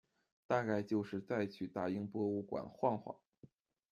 [0.47, 3.15] 大概就是再去大英博物馆晃晃